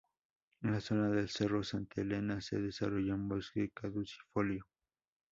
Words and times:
En 0.63 0.71
la 0.71 0.79
zona 0.81 1.09
del 1.11 1.29
Cerro 1.29 1.63
Santa 1.63 2.01
Elena 2.01 2.41
se 2.41 2.59
desarrolla 2.59 3.13
un 3.13 3.27
bosque 3.29 3.69
caducifolio. 3.69 4.65